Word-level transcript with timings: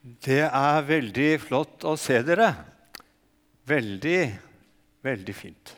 Det 0.00 0.46
er 0.48 0.86
veldig 0.88 1.32
flott 1.42 1.84
å 1.84 1.92
se 2.00 2.22
dere. 2.24 2.48
Veldig, 3.68 4.20
veldig 5.04 5.34
fint. 5.36 5.72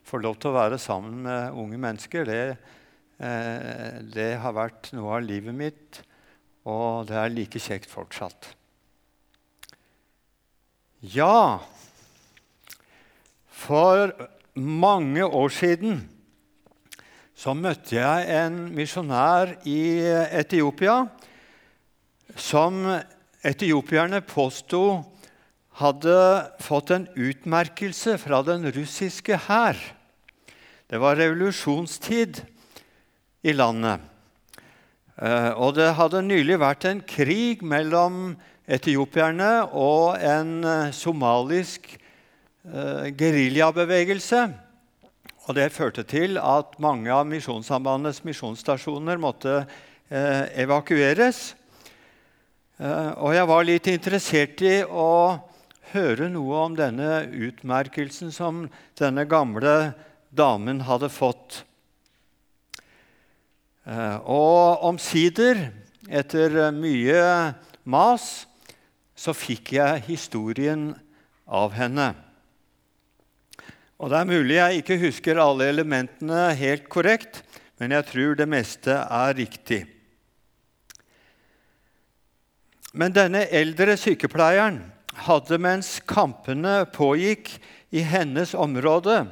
Få 0.00 0.16
lov 0.16 0.38
til 0.40 0.48
å 0.48 0.56
være 0.56 0.78
sammen 0.80 1.18
med 1.26 1.58
unge 1.60 1.80
mennesker, 1.82 2.24
det, 2.24 2.56
eh, 3.20 4.00
det 4.00 4.30
har 4.40 4.56
vært 4.56 4.88
noe 4.96 5.18
av 5.18 5.26
livet 5.26 5.54
mitt, 5.54 6.00
og 6.64 7.06
det 7.12 7.18
er 7.20 7.34
like 7.34 7.60
kjekt 7.60 7.90
fortsatt. 7.90 8.54
Ja 11.00 11.60
For 13.48 14.12
mange 14.54 15.24
år 15.24 15.48
siden 15.52 16.08
så 17.36 17.52
møtte 17.56 17.96
jeg 17.96 18.26
en 18.36 18.58
misjonær 18.72 19.54
i 19.68 20.00
Etiopia 20.40 21.06
som 22.36 22.84
etiopierne 23.46 24.20
påsto 24.20 25.02
hadde 25.80 26.16
fått 26.60 26.92
en 26.92 27.06
utmerkelse 27.16 28.18
fra 28.20 28.42
den 28.44 28.66
russiske 28.74 29.38
hær. 29.46 29.78
Det 30.90 30.98
var 31.00 31.16
revolusjonstid 31.16 32.42
i 33.46 33.54
landet. 33.54 34.02
Eh, 35.20 35.52
og 35.56 35.76
det 35.76 35.92
hadde 35.96 36.24
nylig 36.26 36.58
vært 36.60 36.86
en 36.88 37.02
krig 37.06 37.62
mellom 37.62 38.34
etiopierne 38.70 39.52
og 39.76 40.16
en 40.24 40.64
eh, 40.64 40.90
somalisk 40.96 41.86
eh, 41.94 43.08
geriljabevegelse. 43.16 44.42
Og 45.46 45.56
det 45.56 45.70
førte 45.74 46.04
til 46.08 46.36
at 46.40 46.76
mange 46.82 47.12
av 47.12 47.24
Misjonssambandets 47.28 48.22
misjonsstasjoner 48.26 49.18
måtte 49.18 49.64
evakueres. 50.10 51.54
Eh, 52.80 53.12
og 53.20 53.34
jeg 53.36 53.48
var 53.50 53.66
litt 53.68 53.88
interessert 53.92 54.62
i 54.64 54.78
å 54.80 55.36
høre 55.92 56.30
noe 56.32 56.62
om 56.64 56.76
denne 56.78 57.26
utmerkelsen 57.28 58.32
som 58.32 58.62
denne 58.96 59.26
gamle 59.28 59.92
damen 60.32 60.80
hadde 60.88 61.10
fått. 61.12 61.60
Eh, 63.84 64.16
og 64.24 64.86
omsider, 64.88 65.66
etter 66.08 66.70
mye 66.72 67.52
mas, 67.84 68.46
så 69.12 69.36
fikk 69.36 69.74
jeg 69.76 70.06
historien 70.08 70.94
av 71.44 71.76
henne. 71.76 72.14
Og 74.00 74.08
Det 74.08 74.16
er 74.16 74.32
mulig 74.32 74.56
jeg 74.56 74.80
ikke 74.80 75.02
husker 75.04 75.44
alle 75.44 75.68
elementene 75.68 76.54
helt 76.56 76.88
korrekt, 76.88 77.42
men 77.76 77.92
jeg 77.92 78.08
tror 78.08 78.38
det 78.40 78.48
meste 78.48 79.02
er 79.04 79.36
riktig. 79.36 79.84
Men 82.92 83.14
denne 83.14 83.44
eldre 83.54 83.94
sykepleieren 83.98 84.80
hadde 85.26 85.58
mens 85.62 85.98
kampene 86.10 86.82
pågikk 86.90 87.52
i 87.94 88.02
hennes 88.06 88.54
område, 88.54 89.24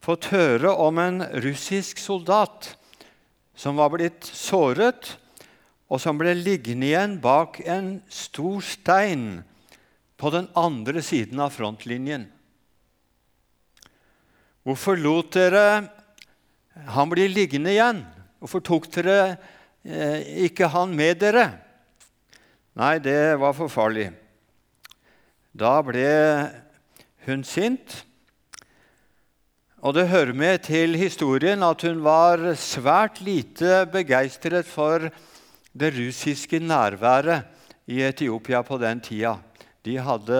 fått 0.00 0.30
høre 0.32 0.72
om 0.72 1.00
en 1.02 1.22
russisk 1.44 2.00
soldat 2.00 2.72
som 3.58 3.76
var 3.76 3.92
blitt 3.92 4.24
såret, 4.24 5.16
og 5.88 6.00
som 6.00 6.18
ble 6.20 6.34
liggende 6.36 6.88
igjen 6.90 7.16
bak 7.20 7.60
en 7.64 7.98
stor 8.12 8.60
stein 8.64 9.42
på 10.20 10.32
den 10.34 10.48
andre 10.56 11.02
siden 11.04 11.40
av 11.40 11.54
frontlinjen. 11.56 12.26
Hvorfor 14.68 15.00
lot 15.00 15.32
dere 15.36 15.88
han 16.92 17.08
bli 17.08 17.24
liggende 17.32 17.72
igjen? 17.72 18.02
Hvorfor 18.38 18.62
tok 18.64 18.90
dere 18.92 19.16
eh, 19.82 20.44
ikke 20.44 20.68
han 20.74 20.92
med 20.96 21.22
dere? 21.24 21.48
Nei, 22.78 23.00
det 23.02 23.34
var 23.42 23.56
for 23.58 23.66
farlig. 23.66 24.12
Da 25.50 25.80
ble 25.82 26.10
hun 27.26 27.40
sint. 27.42 28.04
Og 29.82 29.96
det 29.96 30.04
hører 30.12 30.30
med 30.30 30.62
til 30.68 30.94
historien 30.94 31.64
at 31.66 31.82
hun 31.82 32.04
var 32.04 32.38
svært 32.54 33.18
lite 33.26 33.80
begeistret 33.90 34.66
for 34.66 35.08
det 35.74 35.90
russiske 35.96 36.60
nærværet 36.62 37.50
i 37.90 37.98
Etiopia 38.06 38.62
på 38.62 38.78
den 38.78 39.02
tida. 39.02 39.34
De 39.82 39.98
hadde 39.98 40.38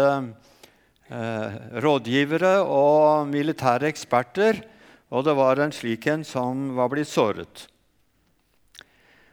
eh, 1.10 1.58
rådgivere 1.82 2.54
og 2.62 3.26
militære 3.26 3.90
eksperter, 3.90 4.62
og 5.10 5.26
det 5.26 5.34
var 5.34 5.58
en 5.58 5.74
slik 5.74 6.06
en 6.06 6.22
som 6.22 6.70
var 6.78 6.94
blitt 6.94 7.10
såret. 7.10 7.66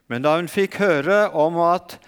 Men 0.10 0.26
da 0.26 0.38
hun 0.40 0.50
fikk 0.50 0.82
høre 0.82 1.30
om 1.38 1.62
at 1.70 2.00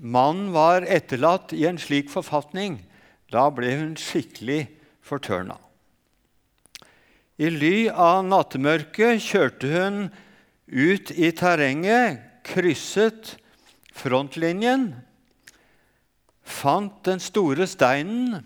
mannen 0.00 0.50
var 0.52 0.86
etterlatt 0.88 1.52
i 1.52 1.66
en 1.68 1.78
slik 1.78 2.10
forfatning, 2.12 2.80
da 3.30 3.48
ble 3.52 3.70
hun 3.76 3.92
skikkelig 4.00 4.64
fortørna. 5.04 5.58
I 7.40 7.48
ly 7.52 7.88
av 7.88 8.24
nattemørket 8.26 9.22
kjørte 9.24 9.70
hun 9.70 10.00
ut 10.68 11.12
i 11.12 11.30
terrenget, 11.36 12.20
krysset 12.44 13.36
frontlinjen, 13.96 14.90
fant 16.44 16.96
den 17.06 17.20
store 17.22 17.68
steinen, 17.70 18.40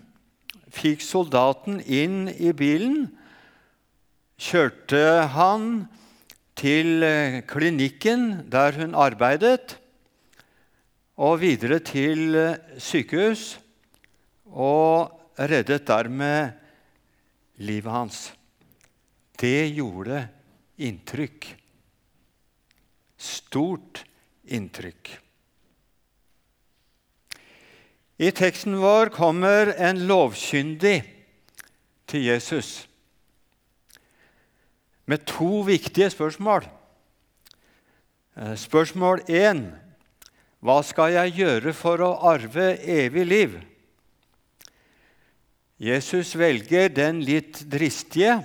fikk 0.75 1.03
soldaten 1.03 1.79
inn 1.81 2.27
i 2.35 2.51
bilen, 2.55 3.07
kjørte 4.35 5.31
han 5.31 5.85
til 6.59 7.03
klinikken 7.47 8.45
der 8.51 8.75
hun 8.79 8.95
arbeidet, 8.95 9.77
og 11.15 11.39
videre 11.39 11.79
til 11.83 12.35
eh, 12.35 12.79
sykehus 12.81 13.55
og 14.51 15.11
reddet 15.39 15.87
dermed 15.87 16.55
livet 17.63 17.91
hans. 17.91 18.17
Det 19.39 19.67
gjorde 19.75 20.25
inntrykk. 20.77 21.47
Stort 23.15 24.03
inntrykk. 24.51 25.13
I 28.15 28.31
teksten 28.31 28.77
vår 28.79 29.11
kommer 29.11 29.73
en 29.75 30.05
lovkyndig 30.07 30.97
til 32.07 32.27
Jesus 32.29 32.85
med 35.05 35.25
to 35.27 35.61
viktige 35.67 36.09
spørsmål. 36.09 36.67
Eh, 38.37 38.55
spørsmål 38.55 39.23
1 39.27 39.84
hva 40.65 40.79
skal 40.81 41.11
jeg 41.13 41.35
gjøre 41.37 41.75
for 41.77 42.01
å 42.01 42.15
arve 42.25 42.71
evig 42.89 43.23
liv? 43.29 43.51
Jesus 45.77 46.31
velger 46.39 46.87
den 46.89 47.19
litt 47.27 47.59
dristige 47.69 48.39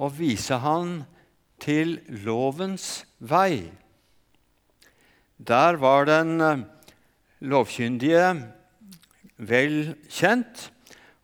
og 0.00 0.14
viser 0.16 0.62
han 0.62 1.02
til 1.60 1.98
lovens 2.24 3.02
vei. 3.20 3.66
Der 5.36 5.76
var 5.82 6.08
den 6.08 6.40
eh, 6.40 6.62
lovkyndige 7.44 8.30
vel 9.36 9.76
kjent 10.08 10.62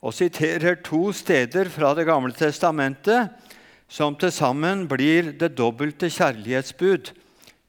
og 0.05 0.13
siterer 0.19 0.83
to 0.85 1.15
steder 1.17 1.71
fra 1.73 1.95
Det 1.97 2.05
gamle 2.05 2.35
testamentet 2.37 3.33
som 3.89 4.19
til 4.21 4.35
sammen 4.35 4.85
blir 4.91 5.33
det 5.33 5.55
dobbelte 5.57 6.13
kjærlighetsbud. 6.13 7.09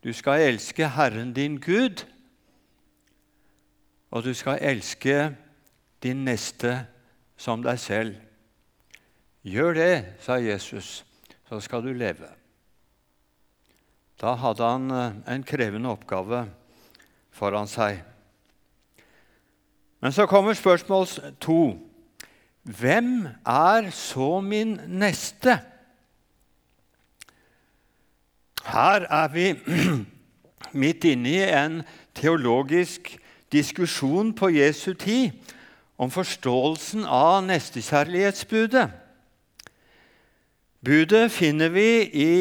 Du 0.03 0.11
skal 0.11 0.49
elske 0.49 0.89
Herren 0.97 1.31
din 1.37 1.55
Gud 1.63 2.03
og 4.15 4.23
du 4.23 4.31
skal 4.33 4.61
elske 4.63 5.33
din 6.03 6.21
neste 6.23 6.85
som 7.35 7.63
deg 7.65 7.79
selv. 7.83 8.13
Gjør 9.43 9.75
det, 9.75 9.95
sa 10.23 10.37
Jesus, 10.39 11.03
så 11.49 11.59
skal 11.59 11.83
du 11.83 11.91
leve. 11.91 12.29
Da 14.21 14.37
hadde 14.39 14.63
han 14.63 14.85
eh, 14.95 15.17
en 15.35 15.43
krevende 15.43 15.91
oppgave 15.91 16.45
foran 17.35 17.67
seg. 17.67 17.99
Men 19.99 20.15
så 20.15 20.29
kommer 20.31 20.55
spørsmål 20.55 21.35
to. 21.43 21.75
Hvem 22.63 23.27
er 23.43 23.91
så 23.91 24.39
min 24.39 24.77
neste? 24.87 25.59
Her 28.63 29.11
er 29.11 29.27
vi 29.35 29.51
midt 30.85 31.03
inne 31.11 31.35
i 31.35 31.43
en 31.51 31.81
teologisk 32.15 33.17
diskusjon 33.51 34.33
på 34.33 34.49
Jesu 34.55 34.93
tid 34.93 35.31
om 35.97 36.11
forståelsen 36.11 37.05
av 37.07 37.43
nestekjærlighetsbudet. 37.45 38.89
Budet 40.85 41.31
finner 41.31 41.71
vi 41.73 41.89
i 42.13 42.33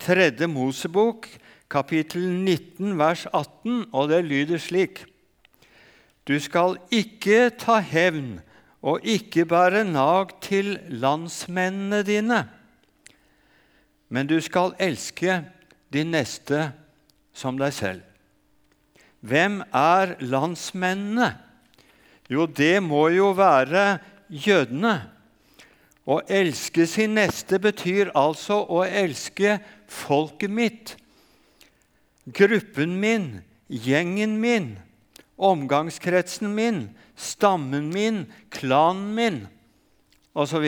3. 0.00 0.46
Mosebok, 0.48 1.26
kapittel 1.70 2.22
19, 2.30 2.94
vers 2.98 3.26
18, 3.32 3.86
og 3.92 4.08
det 4.08 4.24
lyder 4.24 4.58
slik.: 4.58 5.04
Du 6.28 6.38
skal 6.40 6.78
ikke 6.90 7.50
ta 7.50 7.78
hevn 7.84 8.40
og 8.82 9.00
ikke 9.04 9.44
bære 9.44 9.84
nag 9.84 10.32
til 10.40 10.78
landsmennene 10.88 12.02
dine, 12.02 12.48
men 14.08 14.26
du 14.26 14.40
skal 14.40 14.74
elske 14.78 15.42
din 15.92 16.12
neste 16.12 16.70
som 17.32 17.58
deg 17.58 17.72
selv. 17.72 18.13
Hvem 19.24 19.62
er 19.72 20.16
landsmennene? 20.20 21.30
Jo, 22.28 22.44
det 22.46 22.82
må 22.84 23.06
jo 23.14 23.32
være 23.36 23.98
jødene. 24.28 24.96
Å 26.04 26.18
elske 26.28 26.84
sin 26.88 27.16
neste 27.16 27.56
betyr 27.62 28.10
altså 28.18 28.60
å 28.68 28.82
elske 28.84 29.56
folket 29.88 30.52
mitt, 30.52 30.92
gruppen 32.24 32.98
min, 33.00 33.28
gjengen 33.72 34.36
min, 34.40 34.74
omgangskretsen 35.40 36.52
min, 36.52 36.84
stammen 37.16 37.88
min, 37.94 38.24
klanen 38.52 39.14
min 39.16 39.40
osv. 40.36 40.66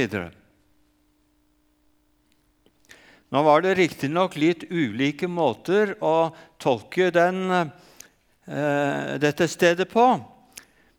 Nå 3.26 3.43
var 3.43 3.64
det 3.64 3.75
riktignok 3.76 4.38
litt 4.38 4.64
ulike 4.70 5.29
måter 5.29 5.97
å 6.00 6.31
tolke 6.62 7.11
den, 7.12 7.50
eh, 7.50 7.67
dette 8.46 9.48
stedet 9.50 9.88
på. 9.90 10.06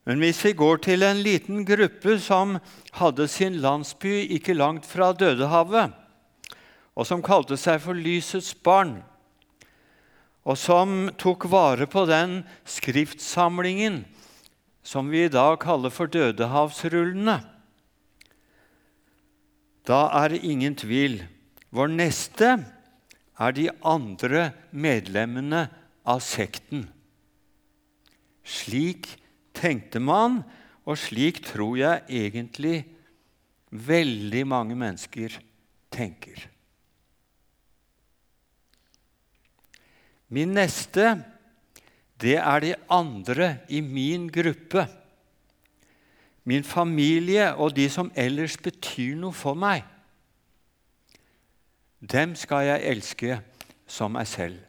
Men 0.07 0.21
hvis 0.23 0.39
vi 0.45 0.53
går 0.55 0.79
til 0.85 1.03
en 1.03 1.19
liten 1.19 1.65
gruppe 1.67 2.17
som 2.23 2.57
hadde 2.95 3.27
sin 3.27 3.57
landsby 3.63 4.21
ikke 4.37 4.55
langt 4.55 4.87
fra 4.87 5.09
Dødehavet, 5.11 5.91
og 6.95 7.05
som 7.05 7.23
kalte 7.23 7.57
seg 7.59 7.81
for 7.83 7.95
Lysets 7.95 8.53
barn, 8.55 9.01
og 10.47 10.55
som 10.55 11.09
tok 11.19 11.49
vare 11.51 11.89
på 11.91 12.05
den 12.07 12.39
skriftsamlingen 12.63 14.05
som 14.87 15.11
vi 15.11 15.25
i 15.25 15.31
dag 15.31 15.59
kaller 15.59 15.91
for 15.91 16.07
Dødehavsrullene, 16.07 17.41
da 19.87 20.01
er 20.23 20.31
det 20.31 20.43
ingen 20.47 20.75
tvil. 20.75 21.21
Vår 21.71 21.91
neste 21.91 22.57
er 23.39 23.55
de 23.55 23.67
andre 23.83 24.53
medlemmene 24.71 25.67
av 26.07 26.23
sekten. 26.23 26.87
Slik 28.47 29.09
tenkte 29.57 29.99
man, 29.99 30.41
og 30.87 30.95
slik 30.99 31.41
tror 31.43 31.75
jeg 31.75 32.05
egentlig 32.07 32.85
veldig 33.71 34.45
mange 34.47 34.77
mennesker 34.79 35.35
tenker. 35.91 36.45
Min 40.31 40.55
neste, 40.55 41.17
det 42.19 42.37
er 42.39 42.63
de 42.63 42.73
andre 42.91 43.57
i 43.69 43.81
min 43.83 44.27
gruppe. 44.31 44.87
Min 46.47 46.63
familie 46.63 47.53
og 47.55 47.75
de 47.75 47.89
som 47.91 48.11
ellers 48.15 48.57
betyr 48.57 49.15
noe 49.19 49.35
for 49.35 49.55
meg. 49.59 49.83
Dem 51.99 52.35
skal 52.39 52.67
jeg 52.67 52.87
elske 52.91 53.39
som 53.87 54.15
meg 54.15 54.27
selv. 54.29 54.66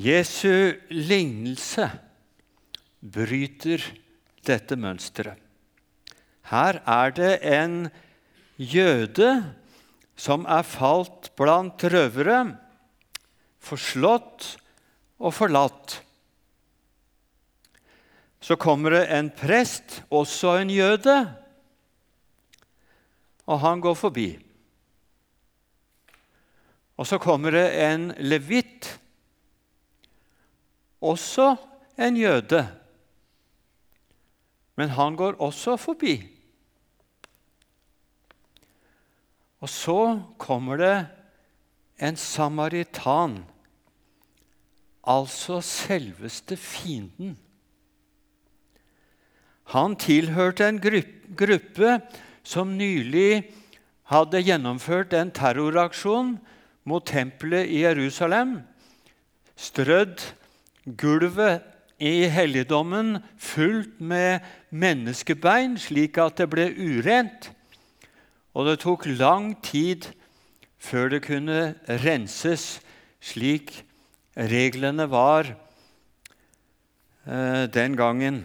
Jesu 0.00 0.72
lignelse 0.88 1.90
bryter 3.02 3.84
dette 4.46 4.76
mønsteret. 4.78 5.36
Her 6.48 6.80
er 6.88 7.12
det 7.16 7.32
en 7.46 7.76
jøde 8.56 9.30
som 10.18 10.46
er 10.50 10.64
falt 10.66 11.30
blant 11.38 11.84
røvere, 11.92 12.40
forslått 13.62 14.48
og 15.22 15.34
forlatt. 15.34 15.98
Så 18.42 18.58
kommer 18.58 18.96
det 18.96 19.04
en 19.14 19.30
prest, 19.30 20.00
også 20.10 20.56
en 20.60 20.72
jøde, 20.72 21.16
og 23.46 23.60
han 23.62 23.82
går 23.82 23.94
forbi. 23.98 24.28
Og 26.98 27.06
så 27.06 27.18
kommer 27.22 27.54
det 27.54 27.68
en 27.82 28.10
levitt, 28.18 28.98
også 31.02 31.54
en 31.98 32.16
jøde. 32.16 32.62
Men 34.76 34.94
han 34.96 35.16
går 35.16 35.40
også 35.42 35.76
forbi. 35.76 36.16
Og 39.62 39.70
så 39.70 40.20
kommer 40.38 40.80
det 40.80 40.96
en 42.02 42.16
samaritan, 42.18 43.44
altså 45.06 45.60
selveste 45.62 46.56
fienden. 46.56 47.36
Han 49.70 49.94
tilhørte 49.96 50.66
en 50.68 50.80
gruppe 50.82 52.00
som 52.42 52.74
nylig 52.76 53.44
hadde 54.10 54.42
gjennomført 54.42 55.14
en 55.14 55.30
terroraksjon 55.30 56.34
mot 56.84 57.06
tempelet 57.06 57.70
i 57.70 57.84
Jerusalem, 57.84 58.58
strødd 59.56 60.32
gulvet 60.86 61.62
i 62.02 62.26
helligdommen 62.26 63.20
fullt 63.38 64.00
med 64.00 64.42
menneskebein, 64.70 65.76
slik 65.78 66.18
at 66.18 66.40
det 66.40 66.48
ble 66.50 66.66
urent. 66.74 67.52
Og 68.52 68.66
det 68.66 68.80
tok 68.82 69.06
lang 69.06 69.54
tid 69.62 70.10
før 70.82 71.12
det 71.14 71.22
kunne 71.28 71.74
renses, 72.02 72.80
slik 73.22 73.84
reglene 74.34 75.06
var 75.10 75.52
eh, 77.26 77.64
den 77.70 77.96
gangen. 77.96 78.42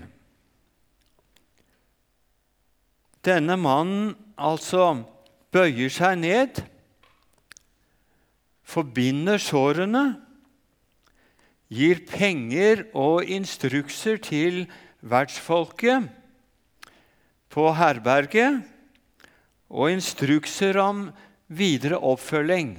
Denne 3.26 3.58
mannen 3.60 4.14
altså 4.38 5.04
bøyer 5.52 5.90
seg 5.92 6.22
ned, 6.22 6.62
forbinder 8.68 9.42
sårene 9.42 10.27
gir 11.68 12.04
penger 12.08 12.86
og 12.96 13.28
instrukser 13.28 14.20
til 14.24 14.66
vertsfolket 15.02 16.08
på 17.52 17.70
herberget 17.76 18.64
og 19.68 19.92
instrukser 19.92 20.80
om 20.80 21.08
videre 21.48 22.00
oppfølging. 22.00 22.78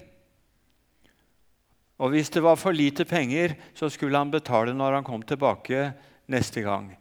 Og 1.99 2.15
hvis 2.15 2.31
det 2.31 2.45
var 2.45 2.57
for 2.57 2.73
lite 2.73 3.05
penger, 3.05 3.57
så 3.75 3.91
skulle 3.91 4.19
han 4.19 4.31
betale 4.31 4.75
når 4.77 5.01
han 5.01 5.07
kom 5.07 5.25
tilbake 5.27 5.91
neste 6.31 6.63
gang. 6.63 6.93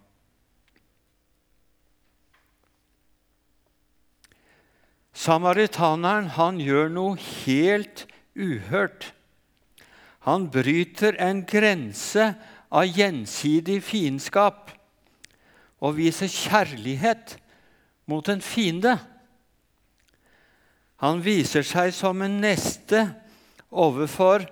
Samaritaneren 5.18 6.32
han 6.38 6.60
gjør 6.62 6.92
noe 6.94 7.18
helt 7.18 8.06
uhørt. 8.38 9.12
Han 10.28 10.50
bryter 10.52 11.16
en 11.24 11.46
grense 11.48 12.34
av 12.68 12.84
gjensidig 12.84 13.80
fiendskap 13.88 14.74
og 15.80 15.96
viser 15.96 16.28
kjærlighet 16.28 17.38
mot 18.12 18.28
en 18.28 18.44
fiende. 18.44 18.98
Han 21.00 21.24
viser 21.24 21.64
seg 21.64 21.94
som 21.96 22.20
en 22.26 22.40
neste 22.44 23.06
overfor 23.72 24.44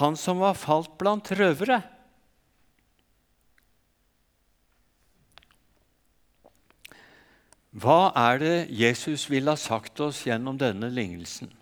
han 0.00 0.16
som 0.16 0.40
var 0.40 0.56
falt 0.56 0.94
blant 0.96 1.28
røvere. 1.36 1.82
Hva 7.72 8.12
er 8.16 8.40
det 8.40 8.56
Jesus 8.72 9.28
ville 9.28 9.52
ha 9.52 9.60
sagt 9.60 10.00
oss 10.04 10.24
gjennom 10.24 10.56
denne 10.60 10.88
lignelsen? 10.92 11.52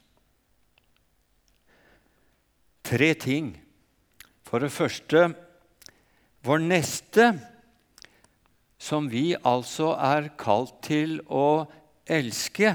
Tre 2.91 3.13
ting. 3.15 3.55
For 4.43 4.63
det 4.63 4.73
første 4.75 5.31
vår 6.43 6.63
neste, 6.65 7.33
som 8.81 9.11
vi 9.13 9.35
altså 9.37 9.93
er 9.95 10.33
kalt 10.41 10.81
til 10.87 11.21
å 11.29 11.69
elske, 12.11 12.75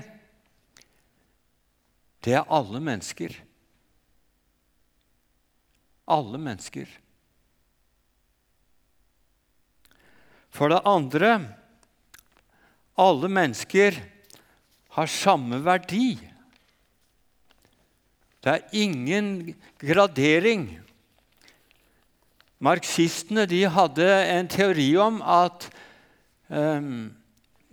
det 2.25 2.37
er 2.39 2.47
alle 2.53 2.79
mennesker. 2.81 3.33
Alle 6.09 6.39
mennesker. 6.41 6.89
For 10.55 10.71
det 10.71 10.79
andre 10.87 11.31
alle 12.95 13.27
mennesker 13.27 13.97
har 14.95 15.11
samme 15.11 15.59
verdi. 15.65 16.15
Det 18.45 18.53
er 18.53 18.75
ingen 18.77 19.55
gradering. 19.81 20.67
Marxistene 22.61 23.47
hadde 23.73 24.05
en 24.05 24.47
teori 24.47 24.91
om 25.01 25.17
at 25.25 25.65
eh, 26.53 26.91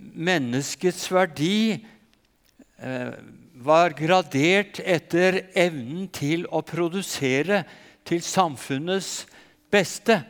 menneskets 0.01 1.05
verdi 1.13 1.77
eh, 1.77 3.13
var 3.63 3.93
gradert 4.01 4.81
etter 4.81 5.43
evnen 5.53 6.09
til 6.09 6.49
å 6.49 6.65
produsere 6.65 7.67
til 8.09 8.25
samfunnets 8.25 9.27
beste. 9.69 10.23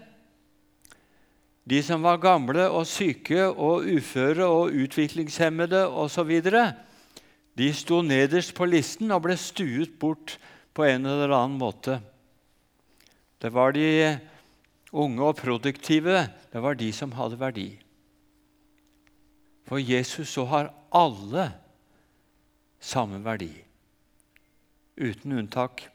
De 1.63 1.79
som 1.87 2.03
var 2.03 2.19
gamle 2.19 2.67
og 2.67 2.83
syke 2.91 3.47
og 3.47 3.87
uføre 3.87 4.51
og 4.51 4.75
utviklingshemmede 4.75 5.87
osv., 5.87 6.35
de 7.59 7.69
sto 7.77 8.01
nederst 8.05 8.55
på 8.57 8.67
listen 8.69 9.13
og 9.13 9.27
ble 9.27 9.37
stuet 9.37 9.99
bort 10.01 10.39
på 10.73 10.87
en 10.89 11.05
eller 11.09 11.33
annen 11.37 11.59
måte. 11.61 11.99
Det 13.43 13.51
var 13.53 13.75
de 13.77 14.17
unge 14.93 15.25
og 15.27 15.37
produktive, 15.41 16.29
det 16.53 16.63
var 16.65 16.79
de 16.79 16.89
som 16.97 17.13
hadde 17.17 17.41
verdi. 17.41 17.69
For 19.69 19.81
Jesus 19.81 20.33
så 20.33 20.47
har 20.49 20.73
alle 20.93 21.51
samme 22.83 23.21
verdi, 23.25 23.53
uten 24.97 25.37
unntak. 25.39 25.87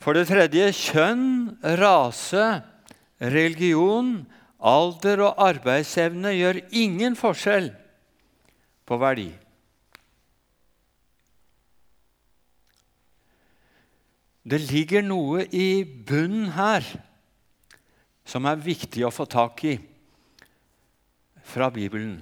For 0.00 0.16
det 0.16 0.28
tredje 0.28 0.68
kjønn, 0.76 1.56
rase, 1.80 2.60
religion, 3.20 4.20
alder 4.60 5.24
og 5.24 5.40
arbeidsevne 5.40 6.34
gjør 6.36 6.60
ingen 6.76 7.16
forskjell 7.18 7.72
på 8.86 8.98
verdi. 9.02 9.28
Det 14.46 14.60
ligger 14.70 15.02
noe 15.02 15.42
i 15.50 15.82
bunnen 15.82 16.52
her 16.54 16.86
som 18.26 18.46
er 18.46 18.62
viktig 18.62 19.02
å 19.06 19.14
få 19.14 19.26
tak 19.30 19.64
i 19.66 19.74
fra 21.46 21.68
Bibelen. 21.74 22.20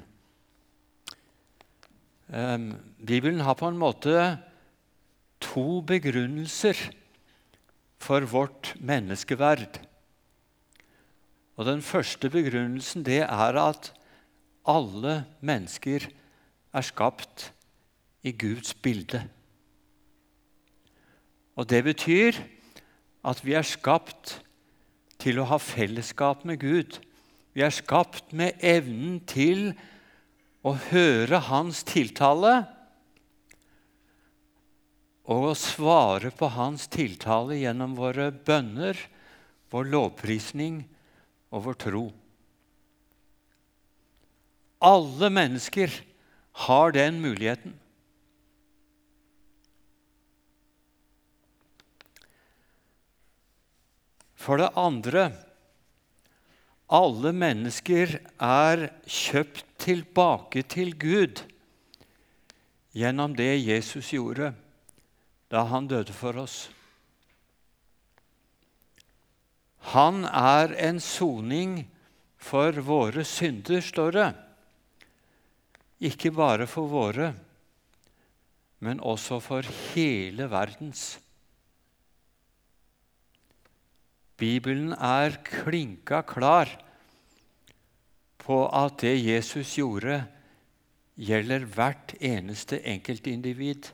Bibelen 3.05 3.45
har 3.45 3.57
på 3.61 3.69
en 3.69 3.81
måte 3.81 4.17
to 5.45 5.83
begrunnelser 5.85 6.79
for 8.01 8.25
vårt 8.29 8.73
menneskeverd. 8.81 9.81
Og 11.57 11.69
Den 11.69 11.85
første 11.85 12.33
begrunnelsen 12.33 13.05
det 13.07 13.23
er 13.25 13.61
at 13.61 13.93
alle 14.65 15.23
mennesker 15.45 16.09
er 16.75 16.87
skapt 16.87 17.49
i 18.25 18.33
Guds 18.33 18.75
bilde. 18.75 19.23
Og 21.55 21.69
Det 21.71 21.85
betyr 21.85 22.41
at 23.25 23.45
vi 23.45 23.55
er 23.55 23.67
skapt 23.67 24.41
til 25.23 25.39
å 25.39 25.49
ha 25.49 25.59
fellesskap 25.63 26.45
med 26.45 26.61
Gud. 26.61 26.99
Vi 27.55 27.63
er 27.63 27.73
skapt 27.73 28.35
med 28.35 28.59
evnen 28.61 29.21
til 29.31 29.71
å 30.65 30.75
høre 30.91 31.39
Hans 31.49 31.85
tiltale 31.87 32.65
og 35.25 35.51
å 35.51 35.55
svare 35.57 36.33
på 36.37 36.51
Hans 36.53 36.89
tiltale 36.93 37.57
gjennom 37.57 37.95
våre 37.97 38.29
bønner, 38.35 38.99
vår 39.73 39.89
lovprisning 39.93 40.83
og 41.55 41.65
vår 41.69 41.79
tro. 41.87 42.03
Alle 44.85 45.31
mennesker 45.33 45.95
har 46.55 46.95
den 46.95 47.21
muligheten. 47.21 47.75
For 54.35 54.61
det 54.61 54.71
andre 54.77 55.31
alle 56.93 57.33
mennesker 57.33 58.19
er 58.39 58.89
kjøpt 59.09 59.65
tilbake 59.81 60.63
til 60.69 60.93
Gud 61.01 61.41
gjennom 62.95 63.35
det 63.35 63.57
Jesus 63.65 64.13
gjorde 64.13 64.53
da 65.51 65.65
han 65.71 65.89
døde 65.89 66.13
for 66.15 66.37
oss. 66.45 66.69
Han 69.95 70.25
er 70.25 70.73
en 70.81 71.01
soning 71.03 71.83
for 72.41 72.77
våre 72.85 73.25
synder, 73.29 73.81
står 73.85 74.17
det. 74.17 74.31
Ikke 76.01 76.33
bare 76.35 76.67
for 76.67 76.91
våre, 76.91 77.33
men 78.85 79.01
også 79.01 79.39
for 79.41 79.67
hele 79.95 80.49
verdens. 80.51 81.19
Bibelen 84.37 84.93
er 84.93 85.39
klinka 85.47 86.25
klar 86.27 86.69
på 88.43 88.65
at 88.67 88.99
det 89.01 89.15
Jesus 89.23 89.77
gjorde, 89.79 90.25
gjelder 91.15 91.65
hvert 91.71 92.17
eneste 92.19 92.81
enkeltindivid 92.83 93.93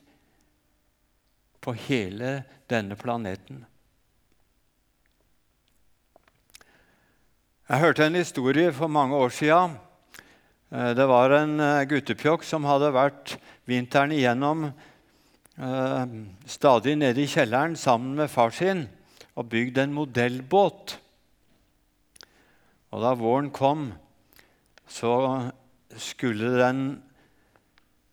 på 1.61 1.75
hele 1.77 2.41
denne 2.71 2.97
planeten. 2.97 3.67
Jeg 7.69 7.85
hørte 7.85 8.07
en 8.07 8.19
historie 8.19 8.73
for 8.73 8.89
mange 8.91 9.15
år 9.15 9.29
siden. 9.29 9.77
Eh, 10.71 10.93
det 10.95 11.07
var 11.11 11.33
en 11.35 11.59
eh, 11.59 11.85
guttepjokk 11.91 12.45
som 12.47 12.67
hadde 12.69 12.93
vært 12.95 13.35
vinteren 13.67 14.13
igjennom 14.15 14.69
eh, 14.71 16.13
stadig 16.47 16.95
nede 17.01 17.25
i 17.25 17.31
kjelleren 17.31 17.75
sammen 17.75 18.15
med 18.21 18.31
far 18.31 18.55
sin 18.55 18.85
og 19.35 19.49
bygd 19.51 19.81
en 19.83 19.97
modellbåt. 19.97 20.95
Og 22.95 23.03
da 23.03 23.15
våren 23.19 23.51
kom, 23.55 23.89
så 24.91 25.13
skulle 25.99 26.53
den 26.59 26.83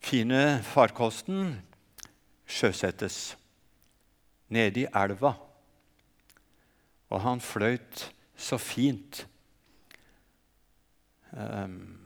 fine 0.02 0.60
farkosten 0.66 1.56
sjøsettes 2.48 3.36
nede 4.54 4.86
i 4.86 4.90
elva. 4.98 5.34
Og 7.10 7.22
han 7.26 7.42
fløyt 7.42 8.08
så 8.38 8.62
fint. 8.62 9.26
Um, 11.34 11.97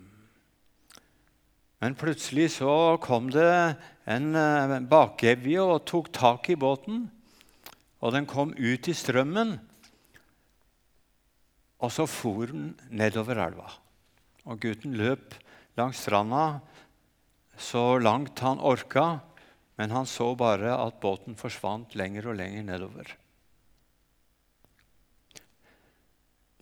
men 1.81 1.97
plutselig 1.97 2.51
så 2.59 2.97
kom 3.01 3.31
det 3.33 3.49
en 4.05 4.35
uh, 4.37 4.77
bakevje 4.85 5.63
og 5.65 5.83
tok 5.89 6.11
tak 6.13 6.51
i 6.53 6.59
båten. 6.59 7.07
Og 8.01 8.13
den 8.13 8.27
kom 8.29 8.53
ut 8.57 8.87
i 8.89 8.93
strømmen, 8.97 9.55
og 11.81 11.89
så 11.93 12.05
for 12.09 12.49
den 12.49 12.71
nedover 12.93 13.41
elva. 13.41 13.69
Og 14.45 14.61
gutten 14.61 14.93
løp 14.97 15.33
langs 15.77 16.01
stranda 16.01 16.61
så 17.61 17.97
langt 18.01 18.41
han 18.41 18.61
orka, 18.61 19.21
men 19.77 19.93
han 19.93 20.09
så 20.09 20.31
bare 20.37 20.73
at 20.75 21.01
båten 21.01 21.37
forsvant 21.37 21.95
lenger 21.97 22.29
og 22.29 22.37
lenger 22.37 22.65
nedover. 22.65 23.15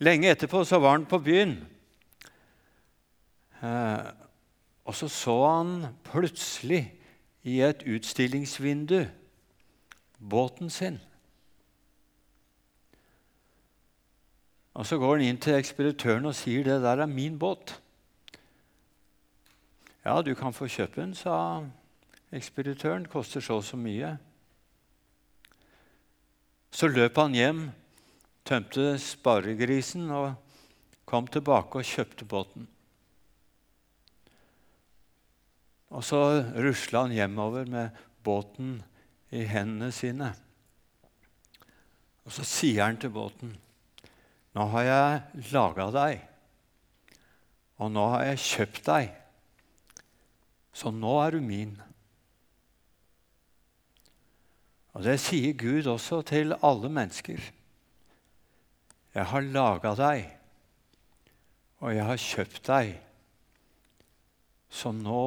Lenge 0.00 0.32
etterpå 0.32 0.62
så 0.64 0.80
var 0.80 0.96
han 0.96 1.08
på 1.08 1.20
byen. 1.20 1.58
Eh, 3.60 4.06
og 4.84 4.94
så 4.94 5.08
så 5.08 5.36
han 5.46 5.86
plutselig 6.04 6.84
i 7.42 7.60
et 7.64 7.82
utstillingsvindu 7.86 9.04
båten 10.20 10.70
sin. 10.70 10.98
Og 14.74 14.86
Så 14.86 14.98
går 14.98 15.16
han 15.16 15.26
inn 15.26 15.38
til 15.40 15.58
ekspeditøren 15.58 16.26
og 16.26 16.34
sier 16.34 16.64
det 16.64 16.80
der 16.82 17.02
er 17.02 17.06
min 17.06 17.38
båt. 17.38 17.80
Ja, 20.04 20.22
du 20.22 20.34
kan 20.34 20.52
få 20.52 20.68
kjøpe 20.68 21.00
den, 21.00 21.14
sa 21.14 21.64
ekspeditøren. 22.32 23.06
Koster 23.06 23.40
så 23.40 23.58
og 23.60 23.64
så 23.64 23.76
mye. 23.76 24.16
Så 26.70 26.88
løp 26.88 27.16
han 27.18 27.34
hjem, 27.34 27.70
tømte 28.44 28.94
sparegrisen 28.98 30.10
og 30.10 30.34
kom 31.04 31.26
tilbake 31.26 31.82
og 31.82 31.84
kjøpte 31.84 32.24
båten. 32.24 32.68
Og 35.90 36.04
så 36.06 36.20
rusla 36.54 37.04
han 37.06 37.14
hjemover 37.14 37.66
med 37.70 37.96
båten 38.24 38.78
i 39.34 39.42
hendene 39.46 39.90
sine. 39.94 40.30
Og 42.26 42.34
så 42.34 42.46
sier 42.46 42.84
han 42.84 42.98
til 43.00 43.10
båten, 43.10 43.56
'Nå 44.54 44.66
har 44.70 44.82
jeg 44.82 45.46
laga 45.52 45.90
deg, 45.94 46.20
og 47.78 47.90
nå 47.90 48.08
har 48.10 48.24
jeg 48.24 48.38
kjøpt 48.38 48.86
deg.' 48.86 49.14
Så 50.72 50.90
nå 50.90 51.12
er 51.22 51.30
du 51.30 51.40
min. 51.40 51.74
Og 54.94 55.02
Det 55.02 55.20
sier 55.20 55.52
Gud 55.54 55.86
også 55.86 56.22
til 56.22 56.54
alle 56.62 56.88
mennesker. 56.88 57.40
Jeg 59.14 59.24
har 59.26 59.40
laga 59.40 59.94
deg, 59.94 60.38
og 61.80 61.94
jeg 61.94 62.04
har 62.04 62.16
kjøpt 62.16 62.66
deg, 62.66 62.92
så 64.70 64.92
nå 64.94 65.22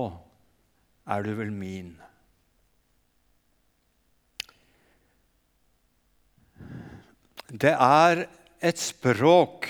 er 1.04 1.24
du 1.24 1.34
vel 1.36 1.52
min. 1.52 1.94
Det 7.54 7.74
er 7.76 8.26
et 8.64 8.80
språk 8.82 9.68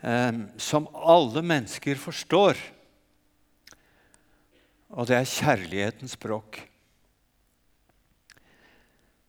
eh, 0.00 0.38
som 0.56 0.88
alle 0.94 1.42
mennesker 1.44 1.98
forstår. 2.00 2.56
Og 4.90 5.06
det 5.10 5.18
er 5.18 5.28
kjærlighetens 5.28 6.16
språk. 6.16 6.62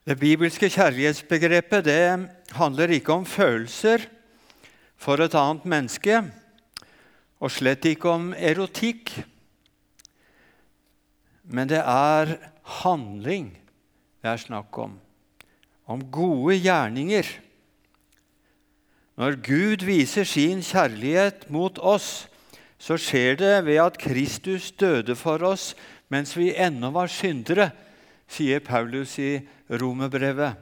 Det 0.08 0.18
bibelske 0.18 0.70
kjærlighetsbegrepet 0.72 1.86
det 1.86 2.06
handler 2.58 2.96
ikke 2.96 3.14
om 3.14 3.26
følelser 3.26 4.08
for 4.98 5.22
et 5.22 5.36
annet 5.38 5.66
menneske, 5.66 6.24
og 7.42 7.54
slett 7.54 7.86
ikke 7.90 8.10
om 8.10 8.32
erotikk. 8.38 9.14
Men 11.52 11.68
det 11.68 11.82
er 11.84 12.38
handling 12.82 13.52
det 14.22 14.30
er 14.30 14.42
snakk 14.42 14.78
om. 14.78 15.00
Om 15.90 16.04
gode 16.14 16.60
gjerninger. 16.62 17.26
Når 19.18 19.38
Gud 19.46 19.86
viser 19.86 20.28
sin 20.30 20.62
kjærlighet 20.66 21.48
mot 21.54 21.78
oss, 21.82 22.28
så 22.82 22.98
skjer 23.02 23.38
det 23.38 23.56
ved 23.66 23.82
at 23.82 23.98
Kristus 24.02 24.72
døde 24.78 25.18
for 25.18 25.42
oss 25.46 25.74
mens 26.12 26.34
vi 26.36 26.52
ennå 26.54 26.90
var 26.92 27.08
syndere, 27.08 27.70
sier 28.28 28.60
Paulus 28.64 29.16
i 29.20 29.40
Romerbrevet. 29.72 30.58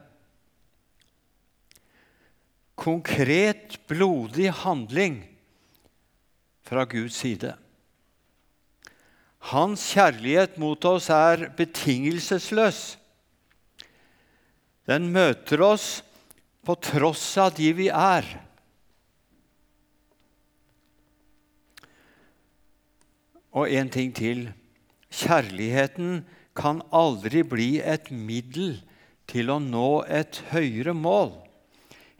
Konkret, 2.79 3.79
blodig 3.89 4.51
handling 4.61 5.23
fra 6.63 6.85
Guds 6.85 7.17
side. 7.17 7.55
Hans 9.49 9.87
kjærlighet 9.95 10.59
mot 10.61 10.83
oss 10.85 11.07
er 11.09 11.47
betingelsesløs. 11.57 12.99
Den 14.89 15.09
møter 15.13 15.63
oss 15.65 15.87
på 16.65 16.75
tross 16.77 17.23
av 17.41 17.55
de 17.57 17.71
vi 17.77 17.87
er. 17.89 18.27
Og 23.57 23.69
en 23.73 23.89
ting 23.89 24.13
til. 24.13 24.47
Kjærligheten 25.09 26.23
kan 26.57 26.83
aldri 26.93 27.41
bli 27.41 27.69
et 27.81 28.11
middel 28.13 28.77
til 29.29 29.49
å 29.49 29.57
nå 29.61 30.03
et 30.05 30.43
høyere 30.53 30.93
mål. 30.93 31.33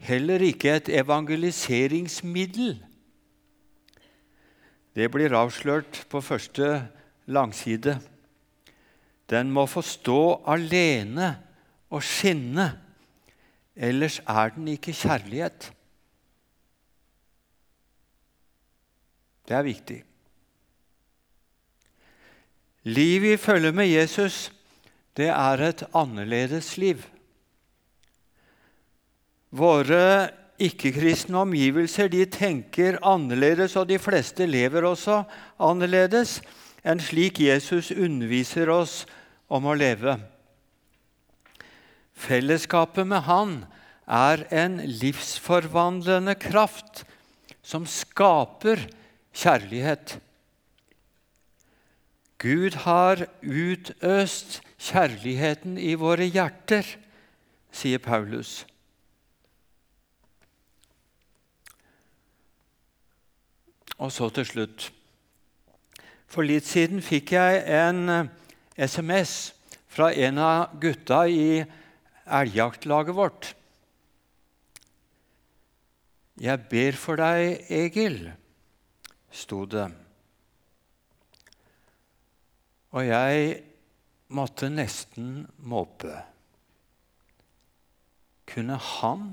Heller 0.02 0.42
ikke 0.42 0.78
et 0.78 0.88
evangeliseringsmiddel. 0.98 2.78
Det 4.98 5.06
blir 5.12 5.36
avslørt 5.38 6.02
på 6.10 6.22
første 6.24 6.80
langside. 7.30 7.98
Den 9.30 9.50
må 9.54 9.66
få 9.70 9.82
stå 9.86 10.42
alene 10.50 11.32
og 11.90 12.02
skinne, 12.06 12.66
ellers 13.74 14.18
er 14.26 14.54
den 14.56 14.68
ikke 14.74 14.94
kjærlighet. 14.94 15.70
Det 19.46 19.56
er 19.56 19.66
viktig. 19.66 20.00
Livet 22.90 23.34
i 23.34 23.40
følge 23.40 23.72
med 23.76 23.90
Jesus, 23.90 24.50
det 25.16 25.28
er 25.28 25.62
et 25.66 25.82
annerledes 25.94 26.76
liv. 26.80 27.02
Våre 29.50 30.30
ikke-kristne 30.60 31.42
omgivelser 31.42 32.08
de 32.12 32.24
tenker 32.30 33.00
annerledes, 33.02 33.74
og 33.76 33.88
de 33.90 33.98
fleste 33.98 34.46
lever 34.46 34.86
også 34.86 35.22
annerledes 35.58 36.38
enn 36.82 37.02
slik 37.02 37.40
Jesus 37.42 37.90
underviser 37.90 38.70
oss 38.72 39.04
om 39.50 39.66
å 39.68 39.76
leve. 39.76 40.16
Fellesskapet 42.20 43.08
med 43.08 43.24
Han 43.28 43.54
er 44.10 44.44
en 44.52 44.80
livsforvandlende 44.84 46.34
kraft 46.40 47.04
som 47.62 47.86
skaper 47.88 48.82
kjærlighet. 49.32 50.18
Gud 52.40 52.82
har 52.86 53.26
utøst 53.44 54.60
kjærligheten 54.80 55.76
i 55.78 55.94
våre 56.00 56.24
hjerter, 56.24 56.86
sier 57.70 58.00
Paulus. 58.00 58.64
Og 64.00 64.08
så 64.12 64.30
til 64.32 64.48
slutt. 64.48 64.88
For 66.30 66.46
litt 66.46 66.68
siden 66.68 67.02
fikk 67.02 67.34
jeg 67.34 67.64
en 67.74 68.28
SMS 68.78 69.32
eh, 69.50 69.56
fra 69.90 70.12
en 70.14 70.38
av 70.38 70.76
gutta 70.78 71.24
i 71.26 71.64
elgjaktlaget 72.30 73.16
vårt. 73.16 73.48
Jeg 76.40 76.62
ber 76.70 76.96
for 76.96 77.18
deg, 77.18 77.66
Egil, 77.74 78.20
sto 79.34 79.64
det. 79.68 79.88
Og 82.94 83.04
jeg 83.04 83.50
måtte 84.30 84.70
nesten 84.70 85.42
måpe. 85.58 86.14
Kunne 88.50 88.78
han 88.78 89.32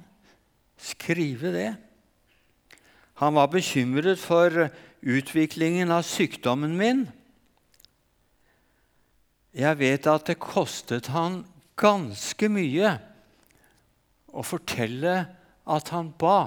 skrive 0.82 1.54
det? 1.54 1.72
Han 3.18 3.34
var 3.34 3.50
bekymret 3.50 4.20
for 4.22 4.68
utviklingen 5.02 5.90
av 5.94 6.06
sykdommen 6.06 6.76
min. 6.78 7.08
Jeg 9.58 9.80
vet 9.80 10.10
at 10.12 10.30
det 10.30 10.38
kostet 10.42 11.10
han 11.14 11.42
ganske 11.78 12.50
mye 12.52 12.94
å 14.30 14.44
fortelle 14.46 15.16
at 15.66 15.90
han 15.96 16.12
ba. 16.20 16.42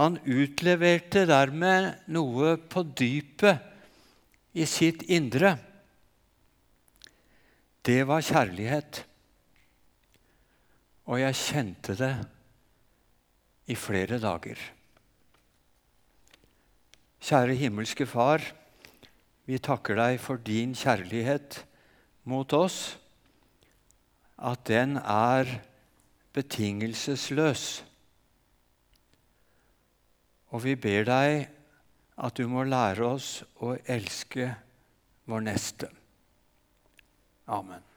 Han 0.00 0.18
utleverte 0.24 1.26
dermed 1.28 2.08
noe 2.10 2.56
på 2.56 2.82
dypet 2.98 3.70
i 4.58 4.66
sitt 4.68 5.04
indre, 5.12 5.56
det 7.82 8.02
var 8.06 8.22
kjærlighet. 8.22 9.00
Og 11.10 11.18
jeg 11.18 11.38
kjente 11.38 11.96
det 11.98 12.12
i 13.72 13.76
flere 13.78 14.20
dager. 14.20 14.60
Kjære 17.22 17.54
himmelske 17.56 18.06
Far, 18.06 18.42
vi 19.46 19.58
takker 19.62 19.98
deg 19.98 20.18
for 20.20 20.42
din 20.42 20.74
kjærlighet 20.78 21.62
mot 22.28 22.52
oss, 22.56 22.96
at 24.42 24.66
den 24.66 24.96
er 24.98 25.48
betingelsesløs. 26.34 27.84
Og 30.52 30.64
vi 30.66 30.74
ber 30.76 31.06
deg 31.08 31.46
at 32.22 32.36
du 32.36 32.44
må 32.50 32.66
lære 32.66 33.06
oss 33.06 33.30
å 33.62 33.76
elske 33.88 34.50
vår 35.30 35.46
neste. 35.46 35.88
Amen. 37.46 37.91